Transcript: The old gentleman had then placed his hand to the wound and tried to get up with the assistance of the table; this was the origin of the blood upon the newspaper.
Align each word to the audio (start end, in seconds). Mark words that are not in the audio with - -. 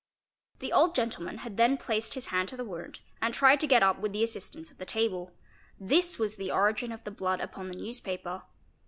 The 0.57 0.73
old 0.73 0.95
gentleman 0.95 1.37
had 1.45 1.57
then 1.57 1.77
placed 1.77 2.15
his 2.15 2.29
hand 2.33 2.49
to 2.49 2.57
the 2.57 2.65
wound 2.65 3.01
and 3.21 3.35
tried 3.35 3.59
to 3.59 3.67
get 3.67 3.83
up 3.83 3.99
with 3.99 4.13
the 4.13 4.23
assistance 4.23 4.71
of 4.71 4.79
the 4.79 4.83
table; 4.83 5.31
this 5.79 6.17
was 6.17 6.37
the 6.37 6.51
origin 6.51 6.91
of 6.91 7.03
the 7.03 7.11
blood 7.11 7.39
upon 7.39 7.67
the 7.67 7.75
newspaper. 7.75 8.41